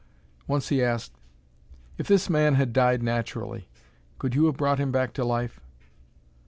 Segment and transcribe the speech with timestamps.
[0.47, 1.13] Once he asked:
[1.99, 3.69] "If this man had died naturally,
[4.17, 5.59] could you have brought him back to life?"